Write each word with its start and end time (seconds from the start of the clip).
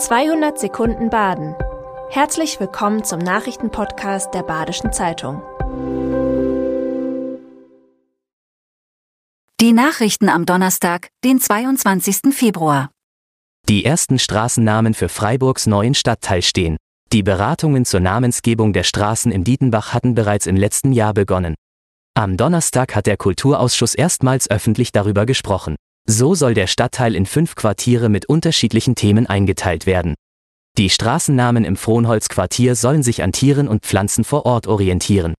200 0.00 0.58
Sekunden 0.58 1.10
Baden. 1.10 1.54
Herzlich 2.08 2.58
willkommen 2.58 3.04
zum 3.04 3.18
Nachrichtenpodcast 3.18 4.32
der 4.32 4.42
Badischen 4.42 4.94
Zeitung. 4.94 5.42
Die 9.60 9.72
Nachrichten 9.74 10.30
am 10.30 10.46
Donnerstag, 10.46 11.08
den 11.22 11.38
22. 11.38 12.34
Februar. 12.34 12.88
Die 13.68 13.84
ersten 13.84 14.18
Straßennamen 14.18 14.94
für 14.94 15.10
Freiburgs 15.10 15.66
neuen 15.66 15.92
Stadtteil 15.92 16.40
stehen. 16.40 16.78
Die 17.12 17.22
Beratungen 17.22 17.84
zur 17.84 18.00
Namensgebung 18.00 18.72
der 18.72 18.84
Straßen 18.84 19.30
im 19.30 19.44
Dietenbach 19.44 19.92
hatten 19.92 20.14
bereits 20.14 20.46
im 20.46 20.56
letzten 20.56 20.92
Jahr 20.94 21.12
begonnen. 21.12 21.54
Am 22.14 22.38
Donnerstag 22.38 22.96
hat 22.96 23.06
der 23.06 23.18
Kulturausschuss 23.18 23.94
erstmals 23.94 24.50
öffentlich 24.50 24.92
darüber 24.92 25.26
gesprochen. 25.26 25.76
So 26.08 26.34
soll 26.34 26.54
der 26.54 26.66
Stadtteil 26.66 27.14
in 27.14 27.26
fünf 27.26 27.54
Quartiere 27.54 28.08
mit 28.08 28.26
unterschiedlichen 28.26 28.94
Themen 28.94 29.26
eingeteilt 29.26 29.86
werden. 29.86 30.14
Die 30.78 30.90
Straßennamen 30.90 31.64
im 31.64 31.76
Frohnholz-Quartier 31.76 32.74
sollen 32.74 33.02
sich 33.02 33.22
an 33.22 33.32
Tieren 33.32 33.68
und 33.68 33.84
Pflanzen 33.84 34.24
vor 34.24 34.46
Ort 34.46 34.66
orientieren. 34.66 35.34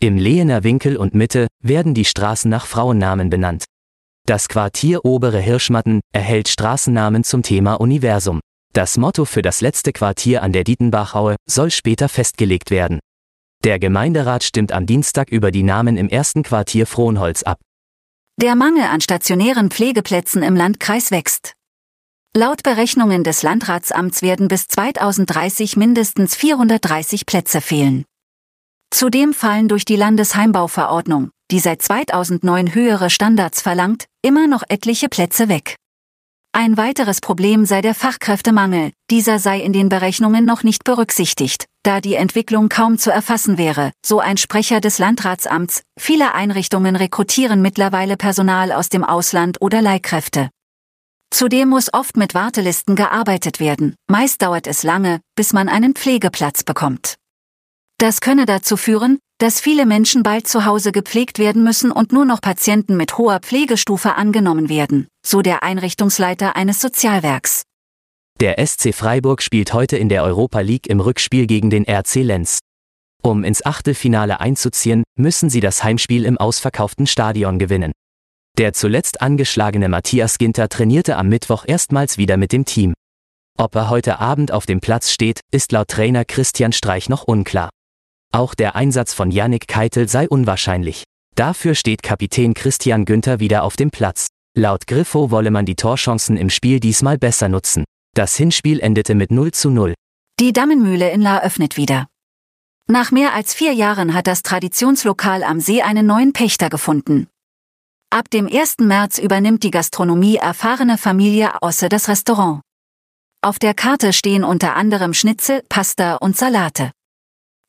Im 0.00 0.16
Lehener 0.16 0.64
Winkel 0.64 0.96
und 0.96 1.14
Mitte 1.14 1.46
werden 1.62 1.94
die 1.94 2.04
Straßen 2.04 2.50
nach 2.50 2.66
Frauennamen 2.66 3.30
benannt. 3.30 3.64
Das 4.26 4.48
Quartier 4.48 5.04
Obere 5.04 5.40
Hirschmatten 5.40 6.00
erhält 6.12 6.48
Straßennamen 6.48 7.24
zum 7.24 7.42
Thema 7.42 7.74
Universum. 7.74 8.40
Das 8.72 8.96
Motto 8.96 9.24
für 9.24 9.42
das 9.42 9.60
letzte 9.60 9.92
Quartier 9.92 10.42
an 10.42 10.52
der 10.52 10.64
Dietenbachaue 10.64 11.36
soll 11.48 11.70
später 11.70 12.08
festgelegt 12.08 12.70
werden. 12.70 13.00
Der 13.64 13.78
Gemeinderat 13.78 14.42
stimmt 14.42 14.72
am 14.72 14.86
Dienstag 14.86 15.30
über 15.30 15.50
die 15.50 15.62
Namen 15.62 15.96
im 15.96 16.08
ersten 16.08 16.42
Quartier 16.42 16.86
Frohnholz 16.86 17.42
ab. 17.42 17.60
Der 18.42 18.56
Mangel 18.56 18.82
an 18.82 19.00
stationären 19.00 19.70
Pflegeplätzen 19.70 20.42
im 20.42 20.56
Landkreis 20.56 21.12
wächst. 21.12 21.52
Laut 22.34 22.64
Berechnungen 22.64 23.22
des 23.22 23.44
Landratsamts 23.44 24.20
werden 24.20 24.48
bis 24.48 24.66
2030 24.66 25.76
mindestens 25.76 26.34
430 26.34 27.24
Plätze 27.24 27.60
fehlen. 27.60 28.04
Zudem 28.90 29.32
fallen 29.32 29.68
durch 29.68 29.84
die 29.84 29.94
Landesheimbauverordnung, 29.94 31.30
die 31.52 31.60
seit 31.60 31.82
2009 31.82 32.74
höhere 32.74 33.10
Standards 33.10 33.62
verlangt, 33.62 34.06
immer 34.22 34.48
noch 34.48 34.64
etliche 34.68 35.08
Plätze 35.08 35.48
weg. 35.48 35.76
Ein 36.50 36.76
weiteres 36.76 37.20
Problem 37.20 37.64
sei 37.64 37.80
der 37.80 37.94
Fachkräftemangel, 37.94 38.90
dieser 39.08 39.38
sei 39.38 39.60
in 39.60 39.72
den 39.72 39.88
Berechnungen 39.88 40.44
noch 40.44 40.64
nicht 40.64 40.82
berücksichtigt, 40.82 41.66
da 41.82 42.00
die 42.00 42.14
Entwicklung 42.14 42.68
kaum 42.68 42.98
zu 42.98 43.10
erfassen 43.10 43.58
wäre, 43.58 43.92
so 44.04 44.20
ein 44.20 44.36
Sprecher 44.36 44.80
des 44.80 44.98
Landratsamts, 44.98 45.82
viele 45.98 46.34
Einrichtungen 46.34 46.96
rekrutieren 46.96 47.62
mittlerweile 47.62 48.16
Personal 48.16 48.72
aus 48.72 48.88
dem 48.88 49.04
Ausland 49.04 49.60
oder 49.60 49.82
Leihkräfte. 49.82 50.50
Zudem 51.30 51.70
muss 51.70 51.92
oft 51.92 52.16
mit 52.16 52.34
Wartelisten 52.34 52.94
gearbeitet 52.94 53.58
werden, 53.58 53.94
meist 54.10 54.42
dauert 54.42 54.66
es 54.66 54.82
lange, 54.82 55.20
bis 55.34 55.52
man 55.52 55.68
einen 55.68 55.94
Pflegeplatz 55.94 56.62
bekommt. 56.62 57.16
Das 57.98 58.20
könne 58.20 58.46
dazu 58.46 58.76
führen, 58.76 59.18
dass 59.38 59.60
viele 59.60 59.86
Menschen 59.86 60.22
bald 60.22 60.46
zu 60.46 60.66
Hause 60.66 60.92
gepflegt 60.92 61.38
werden 61.38 61.64
müssen 61.64 61.90
und 61.90 62.12
nur 62.12 62.24
noch 62.24 62.40
Patienten 62.40 62.96
mit 62.96 63.18
hoher 63.18 63.40
Pflegestufe 63.40 64.14
angenommen 64.14 64.68
werden, 64.68 65.08
so 65.26 65.42
der 65.42 65.62
Einrichtungsleiter 65.62 66.54
eines 66.54 66.80
Sozialwerks. 66.80 67.62
Der 68.42 68.66
SC 68.66 68.92
Freiburg 68.92 69.40
spielt 69.40 69.72
heute 69.72 69.96
in 69.96 70.08
der 70.08 70.24
Europa 70.24 70.58
League 70.58 70.88
im 70.88 70.98
Rückspiel 70.98 71.46
gegen 71.46 71.70
den 71.70 71.84
RC 71.88 72.16
Lenz. 72.16 72.58
Um 73.22 73.44
ins 73.44 73.64
Achtelfinale 73.64 74.40
einzuziehen, 74.40 75.04
müssen 75.16 75.48
sie 75.48 75.60
das 75.60 75.84
Heimspiel 75.84 76.24
im 76.24 76.38
ausverkauften 76.38 77.06
Stadion 77.06 77.60
gewinnen. 77.60 77.92
Der 78.58 78.72
zuletzt 78.72 79.22
angeschlagene 79.22 79.88
Matthias 79.88 80.38
Ginter 80.38 80.68
trainierte 80.68 81.16
am 81.16 81.28
Mittwoch 81.28 81.64
erstmals 81.68 82.18
wieder 82.18 82.36
mit 82.36 82.50
dem 82.50 82.64
Team. 82.64 82.94
Ob 83.58 83.76
er 83.76 83.88
heute 83.90 84.18
Abend 84.18 84.50
auf 84.50 84.66
dem 84.66 84.80
Platz 84.80 85.12
steht, 85.12 85.38
ist 85.52 85.70
laut 85.70 85.86
Trainer 85.86 86.24
Christian 86.24 86.72
Streich 86.72 87.08
noch 87.08 87.22
unklar. 87.22 87.70
Auch 88.32 88.54
der 88.54 88.74
Einsatz 88.74 89.14
von 89.14 89.30
Yannick 89.30 89.68
Keitel 89.68 90.08
sei 90.08 90.28
unwahrscheinlich. 90.28 91.04
Dafür 91.36 91.76
steht 91.76 92.02
Kapitän 92.02 92.54
Christian 92.54 93.04
Günther 93.04 93.38
wieder 93.38 93.62
auf 93.62 93.76
dem 93.76 93.92
Platz. 93.92 94.26
Laut 94.58 94.86
Griffo 94.88 95.30
wolle 95.30 95.52
man 95.52 95.64
die 95.64 95.76
Torchancen 95.76 96.36
im 96.36 96.50
Spiel 96.50 96.80
diesmal 96.80 97.18
besser 97.18 97.48
nutzen. 97.48 97.84
Das 98.14 98.36
Hinspiel 98.36 98.80
endete 98.80 99.14
mit 99.14 99.30
0 99.30 99.52
zu 99.52 99.70
0. 99.70 99.94
Die 100.38 100.52
Dammenmühle 100.52 101.10
in 101.10 101.22
La 101.22 101.40
öffnet 101.40 101.78
wieder. 101.78 102.08
Nach 102.86 103.10
mehr 103.10 103.32
als 103.32 103.54
vier 103.54 103.72
Jahren 103.72 104.12
hat 104.12 104.26
das 104.26 104.42
Traditionslokal 104.42 105.42
am 105.42 105.60
See 105.60 105.80
einen 105.80 106.04
neuen 106.04 106.34
Pächter 106.34 106.68
gefunden. 106.68 107.28
Ab 108.10 108.28
dem 108.28 108.46
1. 108.46 108.80
März 108.80 109.16
übernimmt 109.16 109.62
die 109.62 109.70
Gastronomie 109.70 110.36
erfahrene 110.36 110.98
Familie 110.98 111.52
Osse 111.62 111.88
das 111.88 112.08
Restaurant. 112.08 112.60
Auf 113.40 113.58
der 113.58 113.72
Karte 113.72 114.12
stehen 114.12 114.44
unter 114.44 114.76
anderem 114.76 115.14
Schnitzel, 115.14 115.62
Pasta 115.70 116.16
und 116.16 116.36
Salate. 116.36 116.90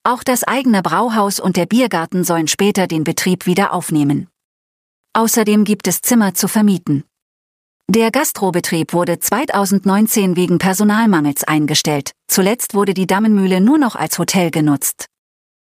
Auch 0.04 0.24
das 0.24 0.44
eigene 0.44 0.82
Brauhaus 0.82 1.40
und 1.40 1.56
der 1.56 1.68
Biergarten 1.68 2.26
sollen 2.26 2.50
später 2.50 2.88
den 2.88 3.06
Betrieb 3.06 3.46
wieder 3.46 3.72
aufnehmen. 3.72 4.28
Außerdem 5.14 5.64
gibt 5.64 5.88
es 5.88 6.02
Zimmer 6.02 6.34
zu 6.34 6.50
vermieten. 6.50 7.06
Der 7.94 8.10
Gastrobetrieb 8.10 8.92
wurde 8.94 9.20
2019 9.20 10.36
wegen 10.36 10.58
Personalmangels 10.58 11.44
eingestellt. 11.44 12.10
Zuletzt 12.28 12.74
wurde 12.74 12.96
die 12.96 13.06
Dammenmühle 13.06 13.62
nur 13.62 13.78
noch 13.78 13.96
als 13.96 14.18
Hotel 14.18 14.50
genutzt. 14.50 15.06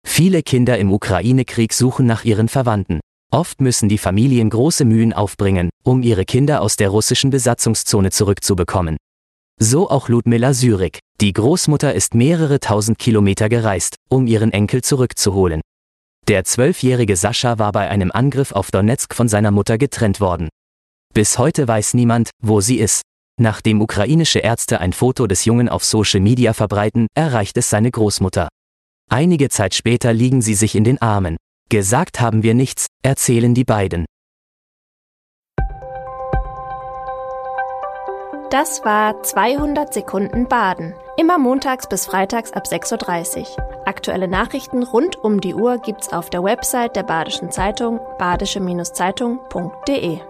Viele 0.06 0.42
Kinder 0.42 0.76
im 0.76 0.92
Ukraine-Krieg 0.92 1.72
suchen 1.72 2.04
nach 2.04 2.26
ihren 2.26 2.48
Verwandten. 2.48 3.00
Oft 3.32 3.62
müssen 3.62 3.88
die 3.88 3.96
Familien 3.96 4.50
große 4.50 4.84
Mühen 4.84 5.14
aufbringen, 5.14 5.70
um 5.82 6.02
ihre 6.02 6.26
Kinder 6.26 6.60
aus 6.60 6.76
der 6.76 6.90
russischen 6.90 7.30
Besatzungszone 7.30 8.10
zurückzubekommen. 8.10 8.98
So 9.58 9.88
auch 9.88 10.10
Ludmilla 10.10 10.52
Syrik. 10.52 10.98
Die 11.22 11.32
Großmutter 11.32 11.94
ist 11.94 12.14
mehrere 12.14 12.60
tausend 12.60 12.98
Kilometer 12.98 13.48
gereist, 13.48 13.96
um 14.10 14.26
ihren 14.26 14.52
Enkel 14.52 14.82
zurückzuholen. 14.82 15.62
Der 16.28 16.44
zwölfjährige 16.44 17.16
Sascha 17.16 17.58
war 17.58 17.72
bei 17.72 17.88
einem 17.88 18.10
Angriff 18.12 18.52
auf 18.52 18.70
Donetsk 18.70 19.14
von 19.14 19.26
seiner 19.26 19.52
Mutter 19.52 19.78
getrennt 19.78 20.20
worden. 20.20 20.50
Bis 21.12 21.38
heute 21.38 21.66
weiß 21.66 21.94
niemand, 21.94 22.30
wo 22.42 22.60
sie 22.60 22.78
ist. 22.78 23.02
Nachdem 23.40 23.80
ukrainische 23.80 24.38
Ärzte 24.38 24.80
ein 24.80 24.92
Foto 24.92 25.26
des 25.26 25.44
Jungen 25.44 25.68
auf 25.68 25.84
Social 25.84 26.20
Media 26.20 26.52
verbreiten, 26.52 27.08
erreicht 27.14 27.56
es 27.56 27.70
seine 27.70 27.90
Großmutter. 27.90 28.48
Einige 29.10 29.48
Zeit 29.48 29.74
später 29.74 30.12
liegen 30.12 30.40
sie 30.40 30.54
sich 30.54 30.76
in 30.76 30.84
den 30.84 31.02
Armen. 31.02 31.36
Gesagt 31.68 32.20
haben 32.20 32.44
wir 32.44 32.54
nichts, 32.54 32.86
erzählen 33.02 33.54
die 33.54 33.64
beiden. 33.64 34.06
Das 38.50 38.84
war 38.84 39.22
200 39.22 39.94
Sekunden 39.94 40.48
Baden. 40.48 40.94
Immer 41.16 41.38
montags 41.38 41.88
bis 41.88 42.04
freitags 42.06 42.52
ab 42.52 42.66
6.30 42.66 43.40
Uhr. 43.40 43.46
Aktuelle 43.86 44.28
Nachrichten 44.28 44.82
rund 44.82 45.16
um 45.16 45.40
die 45.40 45.54
Uhr 45.54 45.78
gibt's 45.78 46.12
auf 46.12 46.28
der 46.30 46.44
Website 46.44 46.94
der 46.96 47.04
Badischen 47.04 47.50
Zeitung 47.50 48.00
badische-zeitung.de. 48.18 50.20